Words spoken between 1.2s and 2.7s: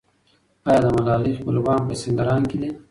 خپلوان په سینګران کې دي؟